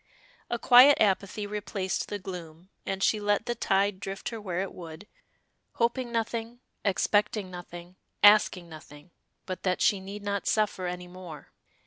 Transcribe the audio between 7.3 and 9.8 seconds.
nothing, asking nothing but that